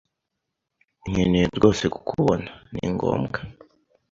[1.09, 2.49] Nkeneye rwose kukubona.
[2.73, 3.39] Ni ngombwa.